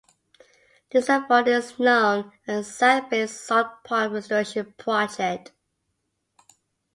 This 0.91 1.11
effort 1.11 1.47
is 1.47 1.77
known 1.77 2.31
as 2.47 2.67
the 2.69 2.73
"South 2.73 3.09
Bay 3.11 3.27
Salt 3.27 3.83
Pond 3.83 4.11
Restoration 4.13 4.73
Project". 4.75 5.51